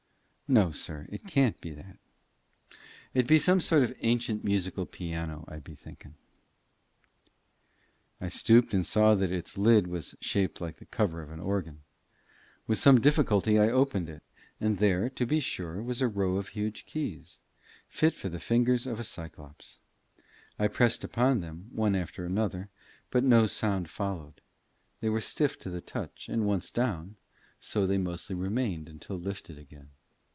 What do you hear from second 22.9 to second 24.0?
but no sound